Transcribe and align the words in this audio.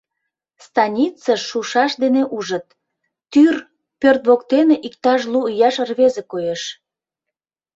Станицыш 0.65 1.41
шушаш 1.49 1.91
дене 2.03 2.23
ужыт: 2.37 2.67
тӱр 3.31 3.55
пӧрт 3.99 4.23
воктене 4.29 4.75
иктаж 4.87 5.21
лу 5.31 5.39
ияш 5.53 5.75
рвезе 5.89 6.23
коеш. 6.31 6.61